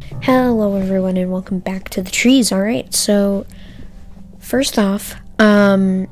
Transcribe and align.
Hello, 0.00 0.76
everyone, 0.76 1.16
and 1.16 1.30
welcome 1.30 1.58
back 1.58 1.88
to 1.90 2.02
the 2.02 2.10
trees. 2.10 2.52
All 2.52 2.60
right, 2.60 2.92
so 2.94 3.46
first 4.38 4.78
off, 4.78 5.16
um, 5.40 6.06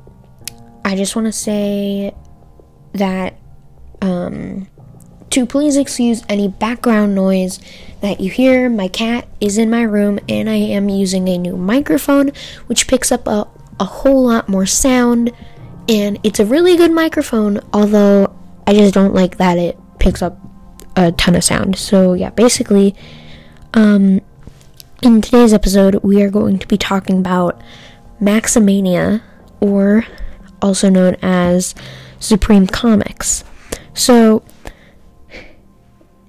I 0.84 0.96
just 0.96 1.14
want 1.14 1.26
to 1.26 1.32
say 1.32 2.12
that, 2.94 3.38
um, 4.02 4.66
to 5.30 5.46
please 5.46 5.76
excuse 5.76 6.24
any 6.28 6.48
background 6.48 7.14
noise 7.14 7.60
that 8.00 8.20
you 8.20 8.30
hear. 8.30 8.68
My 8.68 8.88
cat 8.88 9.28
is 9.40 9.56
in 9.56 9.70
my 9.70 9.82
room, 9.82 10.18
and 10.28 10.50
I 10.50 10.56
am 10.56 10.88
using 10.88 11.28
a 11.28 11.38
new 11.38 11.56
microphone, 11.56 12.32
which 12.66 12.88
picks 12.88 13.12
up 13.12 13.26
a, 13.28 13.46
a 13.78 13.84
whole 13.84 14.24
lot 14.24 14.48
more 14.48 14.66
sound, 14.66 15.32
and 15.88 16.18
it's 16.24 16.40
a 16.40 16.44
really 16.44 16.76
good 16.76 16.92
microphone, 16.92 17.60
although 17.72 18.34
I 18.66 18.74
just 18.74 18.94
don't 18.94 19.14
like 19.14 19.36
that 19.36 19.58
it 19.58 19.78
picks 20.00 20.22
up 20.22 20.38
a 20.96 21.12
ton 21.12 21.36
of 21.36 21.44
sound. 21.44 21.76
So, 21.76 22.14
yeah, 22.14 22.30
basically, 22.30 22.94
um, 23.76 24.20
in 25.02 25.20
today's 25.20 25.52
episode, 25.52 25.96
we 25.96 26.22
are 26.22 26.30
going 26.30 26.58
to 26.58 26.66
be 26.66 26.78
talking 26.78 27.18
about 27.18 27.60
Maximania, 28.20 29.22
or 29.60 30.04
also 30.62 30.88
known 30.88 31.16
as 31.22 31.74
Supreme 32.18 32.66
Comics. 32.66 33.44
So, 33.92 34.42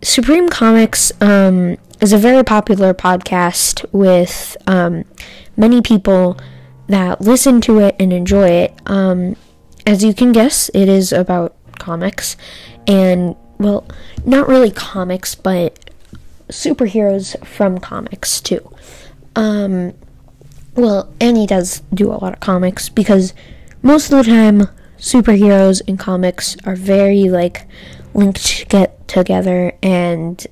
Supreme 0.04 0.50
Comics 0.50 1.12
um, 1.22 1.78
is 2.02 2.12
a 2.12 2.18
very 2.18 2.44
popular 2.44 2.94
podcast 2.94 3.86
with 3.94 4.58
um, 4.68 5.06
many 5.56 5.82
people 5.82 6.38
that 6.88 7.22
listen 7.22 7.62
to 7.62 7.80
it 7.80 7.96
and 7.98 8.12
enjoy 8.12 8.50
it. 8.50 8.74
Um, 8.86 9.38
as 9.86 10.04
you 10.04 10.14
can 10.14 10.34
guess, 10.34 10.70
it 10.74 10.90
is 10.90 11.14
about 11.14 11.56
comics, 11.80 12.36
and 12.86 13.38
well, 13.58 13.88
not 14.26 14.50
really 14.50 14.70
comics, 14.70 15.34
but 15.34 15.87
superheroes 16.50 17.46
from 17.46 17.80
comics 17.80 18.42
too. 18.42 18.72
Um, 19.36 19.94
well, 20.76 21.14
and 21.20 21.38
he 21.38 21.48
does 21.48 21.82
do 21.94 22.12
a 22.12 22.18
lot 22.18 22.34
of 22.34 22.40
comics 22.40 22.90
because 22.90 23.34
most 23.82 24.12
of 24.12 24.18
the 24.18 24.24
time, 24.24 24.68
superheroes 24.98 25.82
and 25.88 26.00
comics 26.00 26.58
are 26.66 26.76
very 26.76 27.30
like 27.30 27.68
linked 28.14 28.68
get 28.70 29.08
together 29.08 29.72
and 29.84 30.48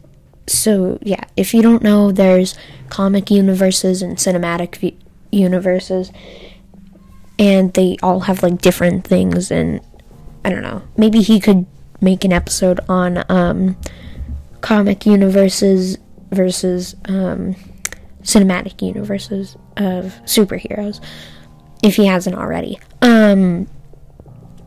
so 0.48 1.00
yeah 1.02 1.24
if 1.36 1.54
you 1.54 1.62
don't 1.62 1.82
know 1.82 2.12
there's 2.12 2.56
comic 2.90 3.32
universes 3.32 4.04
and 4.04 4.18
cinematic 4.18 4.76
v- 4.76 4.98
universes 5.32 6.12
and 7.40 7.74
they 7.74 7.98
all 8.04 8.22
have 8.22 8.44
like 8.44 8.62
different 8.62 9.06
things 9.06 9.50
and 9.50 9.82
i 10.44 10.50
don't 10.50 10.62
know 10.62 10.84
maybe 10.96 11.22
he 11.22 11.40
could 11.40 11.66
make 12.00 12.24
an 12.24 12.32
episode 12.32 12.80
on 12.88 13.24
um 13.30 13.76
comic 14.66 15.06
universes 15.06 15.98
versus 16.32 16.96
um 17.06 17.56
cinematic 18.24 18.82
universes 18.82 19.56
of 19.78 20.20
superheroes 20.26 21.00
if 21.84 21.96
he 21.96 22.06
hasn't 22.06 22.36
already 22.36 22.80
um 23.02 23.68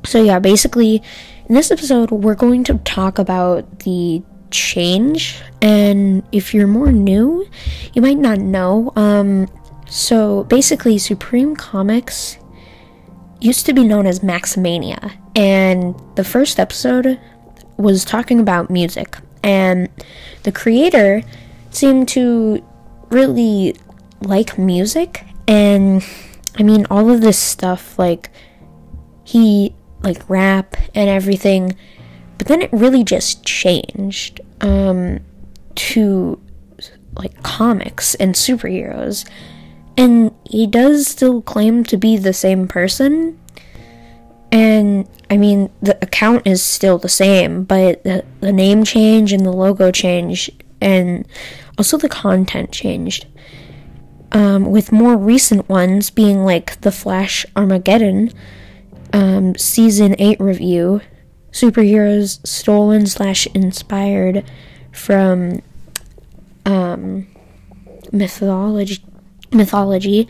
so 0.05 0.23
yeah 0.23 0.39
basically 0.39 1.03
in 1.49 1.55
this 1.55 1.71
episode, 1.71 2.11
we're 2.11 2.35
going 2.35 2.63
to 2.65 2.75
talk 2.79 3.19
about 3.19 3.81
the 3.81 4.23
change, 4.51 5.41
and 5.63 6.23
if 6.31 6.53
you're 6.53 6.67
more 6.67 6.93
new, 6.93 7.49
you 7.95 8.03
might 8.03 8.19
not 8.19 8.39
know. 8.39 8.93
Um, 8.97 9.49
so 9.89 10.45
basically, 10.45 10.99
Supreme 10.99 11.57
Comics 11.57 12.39
used 13.41 13.65
to 13.65 13.73
be 13.73 13.83
known 13.83 14.07
as 14.07 14.21
Maximania, 14.21 15.17
and 15.35 15.95
the 16.17 16.25
first 16.25 16.61
episode 16.61 17.19
was 17.79 18.05
talking 18.05 18.41
about 18.41 18.69
music, 18.69 19.17
and 19.43 19.89
the 20.43 20.53
creator 20.53 21.23
seemed 21.71 22.09
to 22.09 22.65
really 23.11 23.77
like 24.21 24.59
music, 24.59 25.25
and 25.47 26.05
I 26.59 26.63
mean, 26.63 26.87
all 26.91 27.11
of 27.11 27.21
this 27.21 27.39
stuff, 27.39 27.99
like, 27.99 28.31
he 29.25 29.75
like 30.03 30.29
rap 30.29 30.77
and 30.95 31.09
everything. 31.09 31.77
But 32.39 32.47
then 32.47 32.63
it 32.63 32.73
really 32.73 33.05
just 33.05 33.45
changed 33.45 34.41
um, 34.61 35.21
to 35.75 36.41
like 37.17 37.43
comics 37.43 38.15
and 38.15 38.35
superheroes. 38.35 39.29
And 39.97 40.33
he 40.45 40.67
does 40.67 41.09
still 41.09 41.43
claim 41.43 41.83
to 41.85 41.97
be 41.97 42.17
the 42.17 42.33
same 42.33 42.69
person. 42.69 43.39
And 44.51 45.09
I 45.31 45.37
mean, 45.37 45.71
the 45.83 45.99
account 46.03 46.47
is 46.47 46.63
still 46.63 46.99
the 46.99 47.09
same, 47.09 47.65
but 47.65 48.03
the, 48.05 48.25
the 48.41 48.53
name 48.53 48.85
change 48.85 49.33
and 49.33 49.45
the 49.45 49.53
logo 49.53 49.91
changed, 49.91 50.51
and 50.81 51.27
also 51.77 51.99
the 51.99 52.09
content 52.09 52.73
changed. 52.73 53.27
Um, 54.33 54.71
with 54.71 54.93
more 54.93 55.17
recent 55.17 55.69
ones 55.69 56.11
being 56.11 56.45
like 56.45 56.81
The 56.83 56.93
Flash 56.93 57.47
Armageddon, 57.57 58.31
um, 59.13 59.57
season 59.57 60.15
8 60.19 60.39
review 60.41 61.01
superheroes 61.51 62.47
stolen 62.47 63.07
slash 63.07 63.47
inspired 63.49 64.45
from 64.93 65.63
um, 66.67 67.27
mythology 68.13 69.03
mythology 69.51 70.29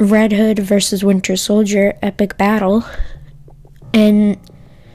red 0.00 0.32
hood 0.32 0.58
versus 0.58 1.04
winter 1.04 1.36
soldier 1.36 1.96
epic 2.02 2.36
battle. 2.36 2.84
And 3.92 4.38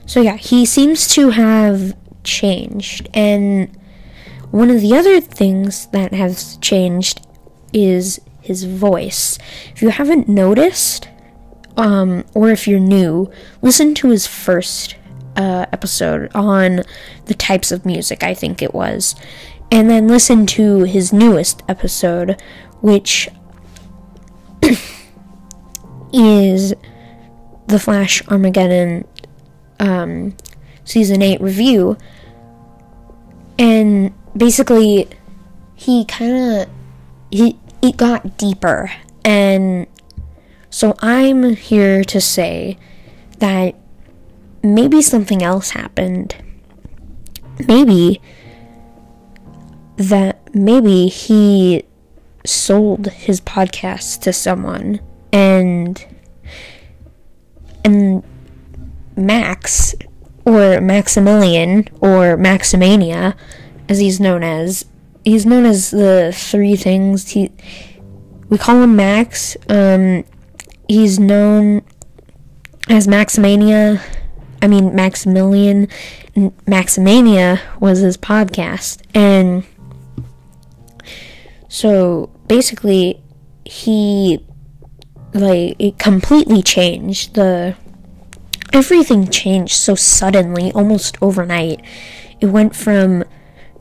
so 0.06 0.22
yeah 0.22 0.36
he 0.36 0.66
seems 0.66 1.08
to 1.10 1.30
have 1.30 1.96
changed. 2.24 3.08
And 3.14 3.78
one 4.52 4.70
of 4.70 4.82
the 4.82 4.96
other 4.96 5.22
things 5.22 5.88
that 5.88 6.14
has 6.14 6.58
changed 6.58 7.26
is 7.72 8.20
his 8.42 8.64
voice. 8.64 9.38
If 9.74 9.82
you 9.82 9.90
haven't 9.90 10.28
noticed 10.28 11.10
um, 11.78 12.24
or 12.34 12.50
if 12.52 12.68
you're 12.68 12.80
new, 12.80 13.32
listen 13.62 13.94
to 13.96 14.10
his 14.10 14.26
first 14.28 14.96
uh, 15.36 15.66
episode 15.74 16.32
on 16.34 16.84
the 17.26 17.34
types 17.34 17.72
of 17.72 17.86
music, 17.86 18.24
I 18.24 18.34
think 18.34 18.62
it 18.62 18.74
was. 18.74 19.16
And 19.72 19.90
then 19.90 20.08
listen 20.08 20.46
to 20.48 20.84
his 20.84 21.12
newest 21.12 21.64
episode, 21.68 22.42
which 22.82 23.28
is 26.14 26.74
the 27.68 27.80
Flash 27.80 28.26
Armageddon 28.28 29.08
um, 29.80 30.36
season 30.84 31.22
8 31.22 31.42
review. 31.42 31.98
And 33.58 34.14
basically, 34.36 35.08
he 35.76 36.06
kind 36.06 36.62
of. 36.62 36.70
He, 37.32 37.60
it 37.82 37.98
got 37.98 38.38
deeper 38.38 38.92
and 39.26 39.88
so 40.70 40.96
I'm 41.00 41.56
here 41.56 42.04
to 42.04 42.22
say 42.22 42.78
that 43.40 43.76
maybe 44.62 45.02
something 45.02 45.42
else 45.42 45.72
happened. 45.72 46.36
Maybe 47.68 48.22
that 49.98 50.54
maybe 50.54 51.08
he 51.08 51.84
sold 52.46 53.08
his 53.08 53.42
podcast 53.42 54.22
to 54.22 54.34
someone 54.34 55.00
and 55.36 56.06
and 57.84 58.24
Max 59.16 59.96
or 60.46 60.82
Maximilian 60.82 61.88
or 62.02 62.38
Maximania 62.38 63.36
as 63.90 64.00
he's 64.00 64.20
known 64.20 64.44
as 64.44 64.86
he's 65.24 65.46
known 65.46 65.66
as 65.66 65.92
the 65.92 66.32
three 66.36 66.76
things 66.76 67.30
he 67.30 67.52
we 68.50 68.58
call 68.58 68.82
him 68.82 68.96
Max 68.96 69.58
um 69.70 70.24
he's 70.88 71.20
known 71.20 71.84
as 72.90 73.08
Maximania. 73.08 74.02
I 74.62 74.68
mean, 74.68 74.96
Maximilian. 74.96 75.88
Maximania 76.36 77.62
was 77.80 78.00
his 78.00 78.18
podcast. 78.18 79.02
And 79.14 79.66
so 81.70 82.30
basically, 82.48 83.22
he, 83.64 84.46
like, 85.36 85.76
it 85.80 86.00
completely 86.00 86.62
changed. 86.64 87.36
The. 87.36 87.76
Everything 88.74 89.30
changed 89.30 89.74
so 89.74 89.96
suddenly, 89.96 90.72
almost 90.74 91.18
overnight. 91.22 91.82
It 92.42 92.48
went 92.48 92.76
from 92.76 93.24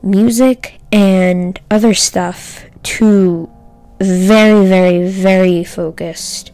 music 0.03 0.79
and 0.91 1.59
other 1.69 1.93
stuff 1.93 2.65
to 2.83 3.49
very, 3.99 4.65
very, 4.67 5.09
very 5.09 5.63
focused 5.63 6.51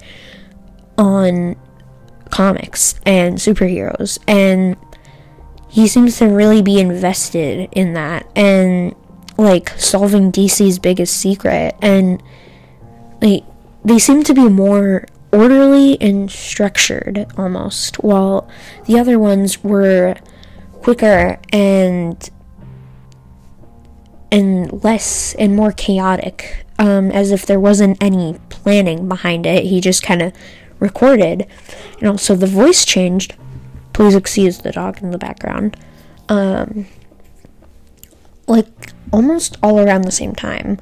on 0.98 1.56
comics 2.30 2.96
and 3.06 3.38
superheroes 3.38 4.18
and 4.28 4.78
he 5.70 5.88
seems 5.88 6.18
to 6.18 6.28
really 6.28 6.62
be 6.62 6.80
invested 6.80 7.70
in 7.74 7.94
that 7.94 8.26
and 8.36 8.96
like 9.38 9.70
solving 9.72 10.32
DC's 10.32 10.80
biggest 10.80 11.16
secret 11.18 11.76
and 11.82 12.22
like 13.22 13.44
they 13.84 14.00
seem 14.00 14.24
to 14.24 14.34
be 14.34 14.48
more 14.48 15.06
orderly 15.32 16.00
and 16.02 16.30
structured 16.30 17.26
almost 17.38 18.04
while 18.04 18.50
the 18.86 19.00
other 19.00 19.18
ones 19.18 19.64
were 19.64 20.16
quicker 20.82 21.40
and 21.54 22.30
and 24.32 24.84
less 24.84 25.36
and 25.36 25.56
more 25.56 25.72
chaotic, 25.74 26.66
um, 26.80 27.12
as 27.12 27.32
if 27.32 27.46
there 27.46 27.60
wasn't 27.60 28.02
any 28.02 28.40
planning 28.50 29.10
behind 29.10 29.46
it. 29.46 29.66
He 29.66 29.82
just 29.82 30.02
kind 30.04 30.22
of 30.22 30.34
recorded. 30.80 31.48
And 32.00 32.08
also, 32.08 32.36
the 32.36 32.48
voice 32.48 32.86
changed. 32.86 33.36
Please 33.92 34.16
excuse 34.16 34.60
the 34.60 34.72
dog 34.72 35.04
in 35.04 35.12
the 35.12 35.18
background. 35.18 35.76
Um, 36.30 36.88
like, 38.48 38.94
almost 39.12 39.58
all 39.62 39.80
around 39.80 40.04
the 40.04 40.12
same 40.12 40.34
time. 40.34 40.80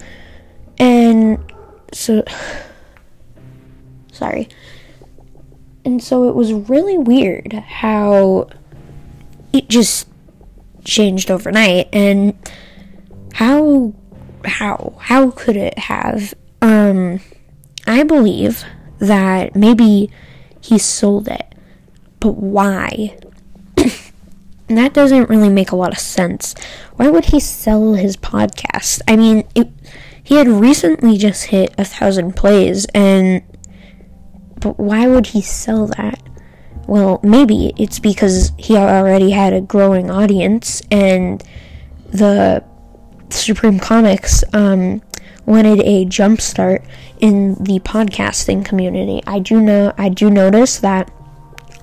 And 0.77 1.39
so. 1.91 2.23
Sorry. 4.19 4.49
And 5.85 6.03
so 6.03 6.27
it 6.27 6.35
was 6.35 6.51
really 6.51 6.97
weird 6.97 7.53
how 7.53 8.49
it 9.53 9.69
just 9.69 10.09
changed 10.83 11.31
overnight 11.31 11.87
and 11.93 12.37
how 13.35 13.93
how 14.43 14.97
how 14.99 15.31
could 15.31 15.55
it 15.55 15.77
have? 15.79 16.33
Um 16.61 17.21
i 17.87 18.03
believe 18.03 18.65
that 18.99 19.55
maybe 19.55 20.11
he 20.59 20.77
sold 20.77 21.29
it 21.29 21.55
but 22.19 22.33
why? 22.33 23.17
That 24.67 24.93
doesn't 24.93 25.31
really 25.31 25.49
make 25.49 25.71
a 25.71 25.75
lot 25.75 25.93
of 25.93 25.97
sense. 25.97 26.53
Why 26.95 27.09
would 27.09 27.25
he 27.25 27.39
sell 27.39 27.95
his 27.95 28.15
podcast? 28.15 29.01
I 29.07 29.15
mean 29.15 29.47
it, 29.55 29.67
he 30.29 30.35
had 30.35 30.47
recently 30.47 31.17
just 31.17 31.45
hit 31.45 31.73
a 31.75 31.83
thousand 31.83 32.35
plays 32.35 32.85
and 32.93 33.41
but 34.59 34.79
why 34.79 35.07
would 35.07 35.27
he 35.27 35.41
sell 35.41 35.87
that 35.87 36.19
well, 36.89 37.19
maybe 37.21 37.71
it's 37.77 37.99
because 37.99 38.51
he 38.57 38.75
already 38.75 39.29
had 39.29 39.53
a 39.53 39.61
growing 39.61 40.09
audience 40.09 40.81
and 40.89 41.43
the 42.07 42.63
Supreme 43.29 43.77
Comics 43.77 44.43
um, 44.53 45.03
wanted 45.45 45.81
a 45.81 46.05
jumpstart 46.05 46.83
in 47.19 47.53
the 47.63 47.79
podcasting 47.81 48.65
community. 48.65 49.21
I 49.27 49.37
do 49.37 49.61
know 49.61 49.93
I 49.99 50.09
do 50.09 50.31
notice 50.31 50.79
that 50.79 51.11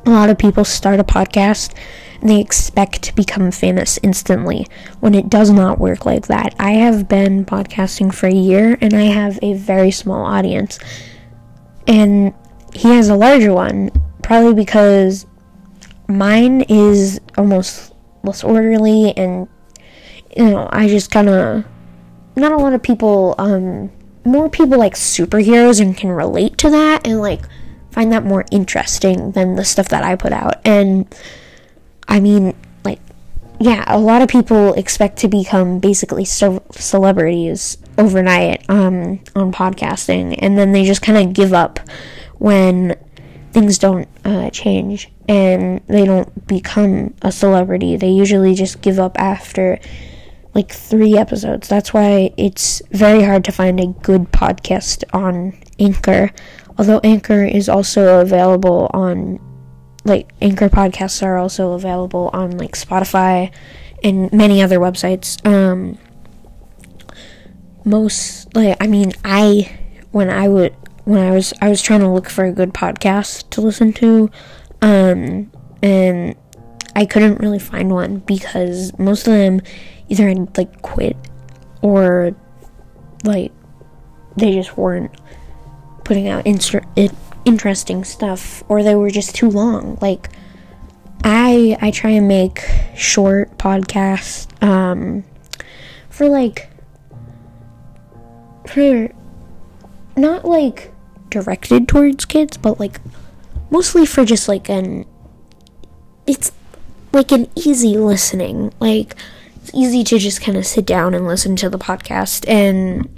a 0.05 0.11
lot 0.11 0.29
of 0.29 0.39
people 0.39 0.65
start 0.65 0.99
a 0.99 1.05
podcast 1.05 1.73
and 2.21 2.29
they 2.29 2.41
expect 2.41 3.03
to 3.03 3.15
become 3.15 3.53
famous 3.53 4.01
instantly 4.03 4.67
when 4.99 5.15
it 5.15 5.31
does 5.31 5.51
not 5.51 5.79
work 5.79 6.05
like 6.05 6.27
that. 6.27 6.53
I 6.59 6.73
have 6.73 7.09
been 7.09 7.45
podcasting 7.45 8.13
for 8.13 8.27
a 8.27 8.35
year 8.35 8.77
and 8.81 8.93
I 8.93 9.03
have 9.03 9.39
a 9.41 9.55
very 9.55 9.93
small 9.93 10.25
audience. 10.25 10.81
And 11.87 12.35
he 12.77 12.89
has 12.89 13.09
a 13.09 13.17
larger 13.17 13.53
one 13.53 13.91
probably 14.23 14.55
because 14.55 15.27
mine 16.09 16.63
is 16.63 17.21
almost 17.37 17.93
less 18.23 18.45
orderly 18.45 19.17
and 19.17 19.49
you 20.37 20.45
know 20.45 20.69
i 20.73 20.89
just 20.89 21.11
kind 21.11 21.29
of 21.29 21.65
not 22.37 22.53
a 22.53 22.57
lot 22.57 22.73
of 22.73 22.83
people 22.83 23.35
um 23.39 23.91
more 24.25 24.51
people 24.51 24.79
like 24.79 24.95
superheroes 24.95 25.81
and 25.81 25.97
can 25.97 26.11
relate 26.11 26.59
to 26.59 26.69
that 26.71 27.07
and 27.07 27.21
like 27.21 27.43
find 27.93 28.13
that 28.13 28.25
more 28.25 28.45
interesting 28.51 29.33
than 29.33 29.55
the 29.55 29.65
stuff 29.65 29.89
that 29.89 30.05
i 30.05 30.15
put 30.15 30.33
out. 30.33 30.57
And 30.67 31.07
i 32.09 32.21
mean 32.21 32.55
like 32.85 33.01
yeah 33.59 33.85
a 33.87 33.99
lot 33.99 34.23
of 34.23 34.29
people 34.29 34.75
expect 34.75 35.17
to 35.19 35.29
become 35.29 35.79
basically 35.79 36.25
ce- 36.25 36.61
celebrities 36.73 37.79
overnight 37.97 38.69
um 38.69 39.21
on 39.35 39.51
podcasting 39.51 40.37
and 40.41 40.59
then 40.59 40.73
they 40.73 40.85
just 40.85 41.03
kind 41.03 41.17
of 41.17 41.33
give 41.33 41.53
up 41.53 41.81
when 42.39 42.97
things 43.53 43.79
don't 43.79 44.09
uh, 44.25 44.51
change 44.51 45.11
and 45.29 45.81
they 45.87 46.05
don't 46.05 46.47
become 46.47 47.15
a 47.23 47.33
celebrity. 47.33 47.97
They 47.97 48.11
usually 48.11 48.55
just 48.55 48.83
give 48.83 48.99
up 48.99 49.19
after 49.19 49.79
like 50.55 50.73
three 50.73 51.17
episodes. 51.17 51.69
That's 51.69 51.93
why 51.93 52.33
it's 52.37 52.81
very 52.91 53.23
hard 53.23 53.45
to 53.45 53.53
find 53.53 53.81
a 53.81 53.87
good 53.87 54.33
podcast 54.33 55.05
on 55.13 55.59
Anchor. 55.79 56.33
Although 56.79 57.01
Anchor 57.03 57.45
is 57.45 57.69
also 57.69 58.21
available 58.21 58.91
on 58.93 59.41
like 60.05 60.33
Anchor 60.41 60.69
podcasts 60.69 61.23
are 61.23 61.37
also 61.37 61.73
available 61.73 62.31
on 62.33 62.59
like 62.59 62.73
Spotify 62.73 63.53
and 64.03 64.33
many 64.33 64.63
other 64.63 64.79
websites. 64.79 65.45
Um 65.47 65.99
most 67.85 68.55
like 68.55 68.77
I 68.81 68.87
mean 68.87 69.13
I 69.25 69.79
when 70.11 70.31
I 70.31 70.49
would 70.49 70.75
when 71.07 71.21
I 71.21 71.31
was 71.31 71.55
I 71.63 71.69
was 71.69 71.81
trying 71.81 72.01
to 72.01 72.11
look 72.11 72.29
for 72.29 72.45
a 72.45 72.53
good 72.53 72.75
podcast 72.75 73.49
to 73.51 73.61
listen 73.61 73.93
to, 73.95 74.29
um, 74.83 75.53
and 75.81 76.35
I 76.97 77.07
couldn't 77.07 77.41
really 77.41 77.61
find 77.61 77.91
one 77.91 78.19
because 78.19 78.97
most 78.99 79.29
of 79.29 79.33
them 79.33 79.63
either 80.09 80.29
had 80.29 80.59
like 80.59 80.83
quit 80.83 81.17
or 81.81 82.35
like 83.25 83.53
they 84.37 84.53
just 84.55 84.77
weren't 84.77 85.13
putting 86.05 86.27
out 86.27 86.45
interesting 86.45 88.03
stuff 88.03 88.65
or 88.69 88.83
they 88.83 88.97
were 88.97 89.11
just 89.11 89.37
too 89.37 89.49
long. 89.49 89.99
Like 90.03 90.29
I 91.23 91.79
I 91.81 91.93
try 91.93 92.11
and 92.11 92.27
make 92.27 92.65
short 92.97 93.57
podcasts 93.59 94.49
um 94.61 95.23
for 96.11 96.29
like 96.29 96.69
for 98.67 99.09
not 100.17 100.45
like 100.45 100.91
directed 101.31 101.89
towards 101.89 102.25
kids, 102.25 102.57
but 102.57 102.79
like 102.81 103.01
mostly 103.71 104.07
for 104.07 104.25
just 104.25 104.49
like 104.49 104.69
an 104.69 105.05
it's 106.27 106.53
like 107.13 107.33
an 107.33 107.49
easy 107.55 107.97
listening. 107.97 108.73
Like 108.81 109.17
it's 109.57 109.71
easy 109.75 110.05
to 110.05 110.19
just 110.19 110.41
kind 110.41 110.57
of 110.57 110.67
sit 110.67 110.87
down 110.87 111.15
and 111.15 111.27
listen 111.27 111.57
to 111.57 111.69
the 111.71 111.79
podcast 111.79 112.49
and 112.49 113.09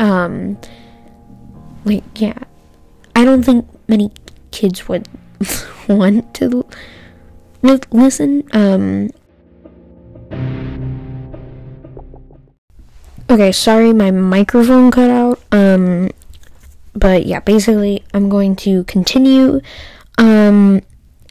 um 0.00 0.58
like 1.84 2.04
yeah. 2.20 2.38
I 3.14 3.24
don't 3.24 3.42
think 3.42 3.66
many 3.88 4.10
kids 4.50 4.88
would 4.88 5.08
want 5.88 6.34
to 6.34 6.66
li- 7.62 7.80
listen 7.90 8.42
um 8.52 9.10
Okay, 13.28 13.50
sorry 13.50 13.92
my 13.92 14.12
microphone 14.12 14.90
cut 14.90 15.10
out. 15.10 15.40
Um 15.50 16.10
but 16.96 17.26
yeah, 17.26 17.40
basically, 17.40 18.04
I'm 18.14 18.28
going 18.28 18.56
to 18.56 18.84
continue. 18.84 19.60
Um, 20.18 20.82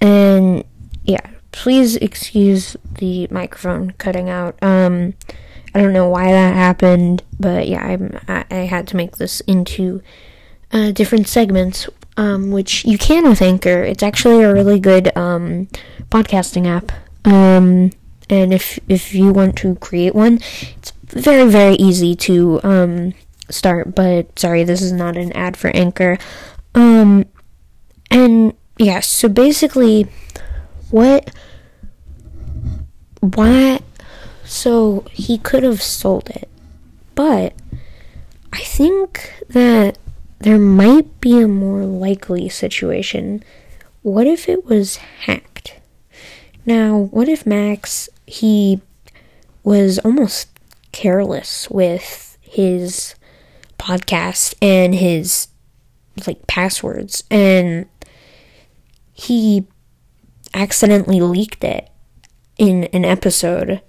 and 0.01 0.63
yeah, 1.03 1.25
please 1.51 1.95
excuse 1.97 2.77
the 2.99 3.27
microphone 3.31 3.91
cutting 3.91 4.29
out. 4.29 4.57
Um, 4.61 5.13
I 5.73 5.81
don't 5.81 5.93
know 5.93 6.07
why 6.07 6.31
that 6.31 6.53
happened, 6.53 7.23
but 7.39 7.67
yeah, 7.67 7.83
I'm, 7.83 8.19
I, 8.27 8.45
I 8.49 8.55
had 8.55 8.87
to 8.89 8.95
make 8.95 9.17
this 9.17 9.41
into 9.41 10.01
uh, 10.71 10.91
different 10.91 11.27
segments, 11.27 11.89
um, 12.17 12.51
which 12.51 12.85
you 12.85 12.97
can 12.97 13.27
with 13.27 13.41
Anchor. 13.41 13.83
It's 13.83 14.03
actually 14.03 14.43
a 14.43 14.53
really 14.53 14.79
good 14.79 15.15
um, 15.17 15.67
podcasting 16.09 16.67
app. 16.67 16.91
Um, 17.25 17.91
and 18.29 18.53
if 18.53 18.79
if 18.87 19.13
you 19.13 19.31
want 19.31 19.57
to 19.57 19.75
create 19.75 20.15
one, 20.15 20.39
it's 20.77 20.91
very 21.03 21.49
very 21.49 21.75
easy 21.75 22.15
to 22.15 22.59
um, 22.63 23.13
start, 23.49 23.95
but 23.95 24.37
sorry, 24.37 24.63
this 24.63 24.81
is 24.81 24.91
not 24.91 25.17
an 25.17 25.31
ad 25.33 25.57
for 25.57 25.69
Anchor. 25.75 26.17
Um, 26.73 27.25
and 28.11 28.53
yeah, 28.77 28.99
so 28.99 29.29
basically, 29.29 30.07
what, 30.91 31.31
why, 33.21 33.79
so 34.43 35.05
he 35.11 35.37
could 35.37 35.63
have 35.63 35.81
sold 35.81 36.29
it, 36.29 36.49
but 37.15 37.53
I 38.51 38.59
think 38.59 39.43
that 39.49 39.97
there 40.39 40.59
might 40.59 41.19
be 41.21 41.41
a 41.41 41.47
more 41.47 41.85
likely 41.85 42.49
situation. 42.49 43.43
What 44.01 44.27
if 44.27 44.47
it 44.47 44.65
was 44.65 44.97
hacked? 44.97 45.79
Now, 46.65 46.97
what 46.97 47.29
if 47.29 47.45
Max, 47.45 48.09
he 48.27 48.81
was 49.63 49.99
almost 49.99 50.49
careless 50.91 51.69
with 51.69 52.37
his 52.41 53.15
podcast 53.85 54.55
and 54.61 54.95
his 54.95 55.47
like 56.25 56.47
passwords 56.47 57.23
and 57.29 57.87
he 59.13 59.67
accidentally 60.53 61.21
leaked 61.21 61.63
it 61.63 61.89
in 62.57 62.85
an 62.85 63.05
episode 63.05 63.81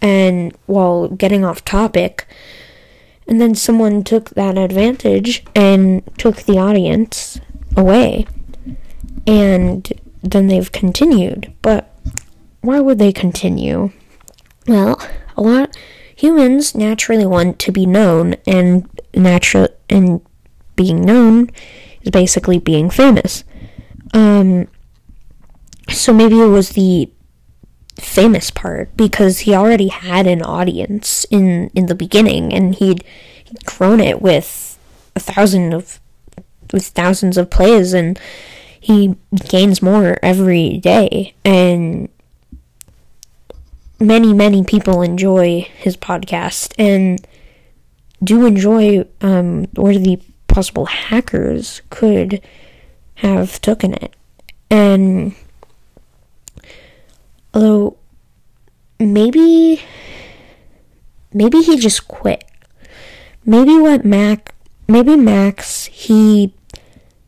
and 0.00 0.56
while 0.66 1.08
getting 1.08 1.44
off 1.44 1.64
topic. 1.64 2.26
And 3.28 3.40
then 3.40 3.54
someone 3.54 4.04
took 4.04 4.30
that 4.30 4.56
advantage 4.56 5.44
and 5.54 6.02
took 6.16 6.42
the 6.42 6.58
audience 6.58 7.40
away. 7.76 8.26
And 9.26 9.92
then 10.22 10.46
they've 10.46 10.70
continued. 10.70 11.52
But 11.60 11.92
why 12.60 12.80
would 12.80 12.98
they 12.98 13.12
continue? 13.12 13.90
Well 14.66 15.00
a 15.36 15.42
lot 15.42 15.76
humans 16.14 16.74
naturally 16.74 17.26
want 17.26 17.58
to 17.60 17.72
be 17.72 17.84
known 17.84 18.36
and 18.46 18.88
natural 19.16 19.68
and 19.88 20.20
being 20.76 21.04
known 21.04 21.50
is 22.02 22.10
basically 22.10 22.58
being 22.58 22.90
famous. 22.90 23.44
Um, 24.14 24.68
so 25.88 26.12
maybe 26.12 26.40
it 26.40 26.46
was 26.46 26.70
the 26.70 27.10
famous 27.98 28.50
part 28.50 28.94
because 28.96 29.40
he 29.40 29.54
already 29.54 29.88
had 29.88 30.26
an 30.26 30.42
audience 30.42 31.24
in 31.30 31.70
in 31.74 31.86
the 31.86 31.94
beginning 31.94 32.52
and 32.52 32.74
he'd, 32.74 33.02
grown 33.64 34.00
it 34.00 34.20
with 34.20 34.76
a 35.14 35.20
thousand 35.20 35.72
of 35.72 36.00
with 36.72 36.88
thousands 36.88 37.38
of 37.38 37.48
plays 37.48 37.94
and 37.94 38.18
he 38.80 39.14
gains 39.48 39.80
more 39.80 40.18
every 40.20 40.78
day 40.78 41.32
and 41.44 42.08
many 44.00 44.34
many 44.34 44.64
people 44.64 45.00
enjoy 45.00 45.60
his 45.76 45.96
podcast 45.96 46.74
and 46.76 47.24
do 48.22 48.46
enjoy 48.46 49.04
um, 49.20 49.64
where 49.74 49.98
the 49.98 50.20
possible 50.48 50.86
hackers 50.86 51.82
could 51.90 52.40
have 53.16 53.60
taken 53.60 53.94
it 53.94 54.14
and 54.70 55.34
although 57.52 57.96
maybe 58.98 59.82
maybe 61.32 61.58
he 61.58 61.78
just 61.78 62.08
quit 62.08 62.44
maybe 63.44 63.78
what 63.78 64.04
mac 64.04 64.54
maybe 64.88 65.16
max 65.16 65.86
he 65.86 66.54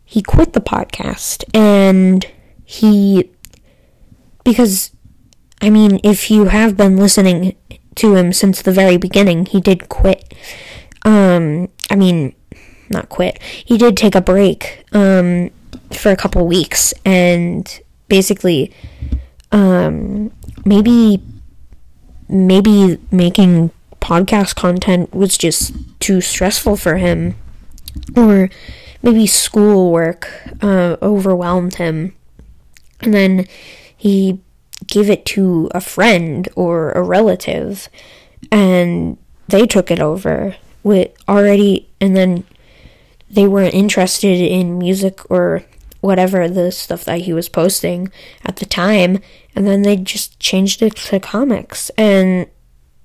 he 0.04 0.22
quit 0.22 0.52
the 0.54 0.60
podcast 0.60 1.44
and 1.54 2.26
he 2.64 3.30
because 4.44 4.90
I 5.60 5.68
mean 5.68 6.00
if 6.02 6.30
you 6.30 6.46
have 6.46 6.76
been 6.76 6.96
listening 6.96 7.56
to 7.98 8.14
him 8.14 8.32
since 8.32 8.62
the 8.62 8.72
very 8.72 8.96
beginning, 8.96 9.46
he 9.46 9.60
did 9.60 9.88
quit. 9.88 10.32
Um 11.08 11.68
I 11.90 11.96
mean 11.96 12.34
not 12.90 13.08
quit. 13.08 13.40
He 13.42 13.78
did 13.78 13.96
take 13.96 14.14
a 14.14 14.20
break 14.20 14.84
um 14.92 15.50
for 15.92 16.10
a 16.12 16.16
couple 16.16 16.46
weeks 16.46 16.92
and 17.04 17.80
basically 18.08 18.72
um 19.52 20.30
maybe 20.64 21.22
maybe 22.28 22.98
making 23.10 23.70
podcast 24.00 24.54
content 24.54 25.14
was 25.14 25.36
just 25.38 25.74
too 26.00 26.20
stressful 26.20 26.76
for 26.76 26.96
him 26.96 27.34
or 28.16 28.50
maybe 29.02 29.26
schoolwork 29.26 30.28
uh, 30.62 30.96
overwhelmed 31.02 31.76
him. 31.76 32.14
And 33.00 33.14
then 33.14 33.46
he 33.96 34.40
gave 34.86 35.10
it 35.10 35.24
to 35.26 35.68
a 35.74 35.80
friend 35.80 36.48
or 36.56 36.92
a 36.92 37.02
relative, 37.02 37.88
and 38.50 39.18
they 39.48 39.66
took 39.66 39.90
it 39.90 40.00
over 40.00 40.56
with 40.82 41.10
already, 41.28 41.88
and 42.00 42.16
then 42.16 42.44
they 43.30 43.46
weren't 43.46 43.74
interested 43.74 44.40
in 44.40 44.78
music 44.78 45.30
or 45.30 45.64
whatever 46.00 46.48
the 46.48 46.70
stuff 46.70 47.04
that 47.04 47.22
he 47.22 47.32
was 47.32 47.48
posting 47.48 48.10
at 48.44 48.56
the 48.56 48.66
time, 48.66 49.20
and 49.54 49.66
then 49.66 49.82
they 49.82 49.96
just 49.96 50.38
changed 50.38 50.82
it 50.82 50.96
to 50.96 51.20
comics. 51.20 51.90
And 51.90 52.46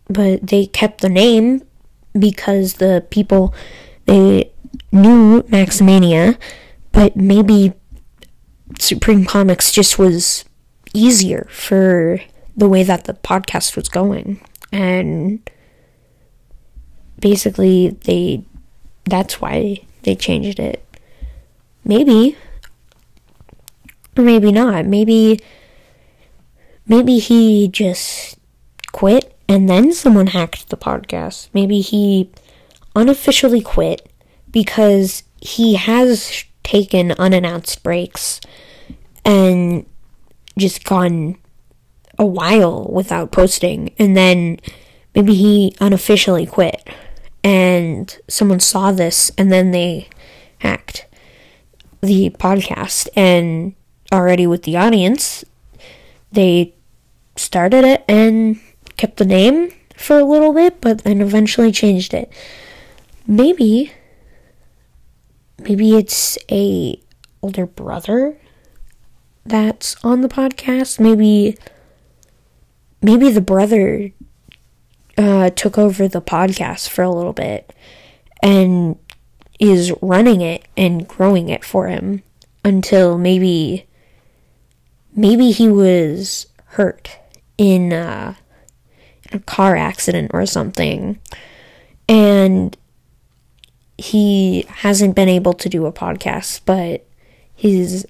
but 0.08 0.48
they 0.48 0.68
kept 0.68 1.02
the 1.02 1.10
name 1.10 1.64
because 2.18 2.76
the 2.76 3.06
people 3.10 3.54
they 4.06 4.52
knew 4.92 5.42
Maximania, 5.44 6.38
but 6.92 7.16
maybe 7.16 7.74
Supreme 8.80 9.26
Comics 9.26 9.72
just 9.72 9.98
was 9.98 10.46
easier 10.94 11.48
for 11.50 12.20
the 12.56 12.70
way 12.70 12.84
that 12.84 13.06
the 13.06 13.14
podcast 13.14 13.76
was 13.76 13.90
going. 13.90 14.42
And 14.72 15.48
basically 17.24 17.88
they 18.04 18.44
that's 19.06 19.40
why 19.40 19.78
they 20.04 20.14
changed 20.14 20.60
it. 20.60 20.86
Maybe 21.86 22.38
or 24.18 24.24
maybe 24.24 24.52
not. 24.52 24.86
Maybe 24.86 25.40
maybe 26.86 27.20
he 27.20 27.70
just 27.70 28.38
quit 28.92 29.34
and 29.48 29.70
then 29.70 29.94
someone 29.94 30.28
hacked 30.28 30.70
the 30.70 30.76
podcast. 30.78 31.48
Maybe 31.54 31.80
he 31.80 32.30
unofficially 32.94 33.62
quit 33.62 34.10
because 34.52 35.24
he 35.40 35.76
has 35.76 36.44
taken 36.64 37.14
unannounced 37.14 37.84
breaks 37.84 38.42
and 39.24 39.86
just 40.58 40.84
gone 40.84 41.38
a 42.20 42.26
while 42.26 42.86
without 42.92 43.32
posting 43.32 43.94
and 43.98 44.16
then 44.16 44.60
maybe 45.16 45.34
he 45.34 45.74
unofficially 45.80 46.46
quit 46.46 46.88
and 47.44 48.20
someone 48.28 48.60
saw 48.60 48.92
this 48.92 49.32
and 49.38 49.52
then 49.52 49.72
they 49.72 50.08
hacked 50.60 51.06
the 52.02 52.30
podcast 52.32 53.08
and 53.16 53.74
already 54.12 54.46
with 54.48 54.64
the 54.64 54.78
audience 54.78 55.44
they 56.32 56.74
started 57.36 57.84
it 57.84 58.04
and 58.08 58.60
kept 58.98 59.18
the 59.18 59.26
name 59.26 59.72
for 59.96 60.20
a 60.20 60.26
little 60.26 60.54
bit 60.54 60.80
but 60.82 61.04
then 61.04 61.22
eventually 61.22 61.72
changed 61.72 62.14
it 62.14 62.32
maybe 63.26 63.92
maybe 65.60 65.96
it's 65.96 66.38
a 66.52 67.00
older 67.42 67.66
brother 67.66 68.38
that's 69.46 69.96
on 70.04 70.22
the 70.22 70.30
podcast. 70.30 71.00
Maybe 71.00 71.58
maybe 73.02 73.30
the 73.30 73.42
brother 73.42 74.12
uh, 75.18 75.50
took 75.52 75.78
over 75.78 76.08
the 76.08 76.22
podcast 76.22 76.90
for 76.90 77.04
a 77.04 77.10
little 77.10 77.34
bit 77.34 77.74
and 78.42 78.98
is 79.60 79.94
running 80.02 80.42
it 80.42 80.66
and 80.76 81.08
growing 81.08 81.50
it 81.50 81.64
for 81.64 81.88
him 81.88 82.24
until 82.66 83.18
maybe 83.18 83.86
maybe 85.16 85.52
he 85.52 85.68
was 85.68 86.48
hurt 86.66 87.18
in, 87.58 87.94
uh, 87.94 88.34
in 89.32 89.38
a 89.38 89.42
car 89.42 89.76
accident 89.76 90.32
or 90.34 90.46
something. 90.46 91.20
And 92.10 92.76
he 93.98 94.66
hasn't 94.68 95.16
been 95.16 95.30
able 95.30 95.54
to 95.54 95.70
do 95.70 95.86
a 95.86 95.94
podcast, 95.94 96.62
but 96.66 97.06
his 97.56 98.08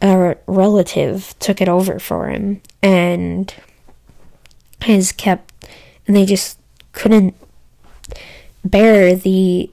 a 0.00 0.36
relative 0.46 1.34
took 1.38 1.60
it 1.60 1.68
over 1.68 1.98
for 2.00 2.28
him 2.28 2.60
and 2.82 3.54
has 4.80 5.12
kept 5.12 5.52
and 6.06 6.16
they 6.16 6.24
just 6.24 6.58
couldn't 6.92 7.34
bear 8.64 9.14
the 9.14 9.70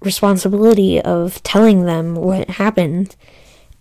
responsibility 0.00 1.00
of 1.00 1.42
telling 1.42 1.84
them 1.84 2.14
what 2.14 2.50
happened. 2.50 3.16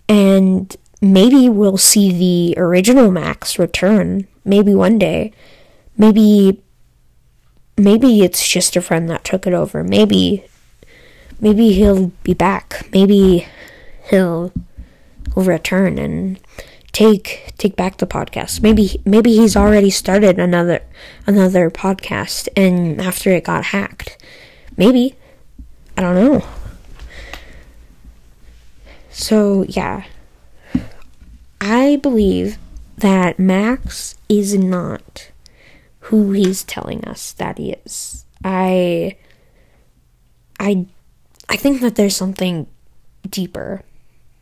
And 0.07 0.75
maybe 1.01 1.49
we'll 1.49 1.77
see 1.77 2.11
the 2.11 2.59
original 2.59 3.11
max 3.11 3.59
return 3.59 4.27
maybe 4.43 4.73
one 4.73 4.97
day. 4.97 5.33
Maybe 5.97 6.61
maybe 7.77 8.21
it's 8.21 8.47
just 8.47 8.75
a 8.75 8.81
friend 8.81 9.09
that 9.09 9.23
took 9.23 9.47
it 9.47 9.53
over. 9.53 9.83
Maybe 9.83 10.45
maybe 11.39 11.73
he'll 11.73 12.07
be 12.23 12.33
back. 12.33 12.87
Maybe 12.91 13.47
he'll 14.09 14.51
Will 15.35 15.43
return 15.43 15.97
and 15.97 16.39
take 16.95 17.51
take 17.57 17.75
back 17.75 17.97
the 17.97 18.07
podcast. 18.07 18.63
Maybe 18.63 19.01
maybe 19.03 19.35
he's 19.35 19.57
already 19.57 19.89
started 19.89 20.39
another 20.39 20.79
another 21.27 21.69
podcast 21.69 22.47
and 22.55 23.01
after 23.01 23.31
it 23.31 23.43
got 23.43 23.65
hacked. 23.65 24.17
Maybe. 24.77 25.15
I 25.97 26.01
don't 26.01 26.15
know. 26.15 26.45
So, 29.09 29.63
yeah. 29.63 30.05
I 31.61 31.97
believe 31.97 32.57
that 32.97 33.39
Max 33.39 34.15
is 34.27 34.55
not 34.55 35.31
who 35.99 36.31
he's 36.31 36.63
telling 36.63 37.03
us 37.05 37.33
that 37.33 37.57
he 37.57 37.73
is. 37.85 38.25
I 38.43 39.17
I 40.59 40.85
I 41.49 41.57
think 41.57 41.81
that 41.81 41.95
there's 41.95 42.15
something 42.15 42.67
deeper. 43.29 43.83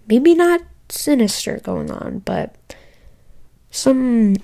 Maybe 0.07 0.36
not 0.36 0.62
sinister 0.93 1.59
going 1.59 1.91
on, 1.91 2.19
but 2.19 2.75
some 3.71 4.35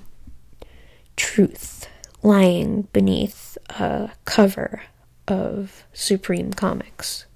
truth 1.16 1.88
lying 2.22 2.82
beneath 2.92 3.56
a 3.70 4.10
cover 4.24 4.82
of 5.28 5.84
Supreme 5.92 6.52
Comics. 6.52 7.26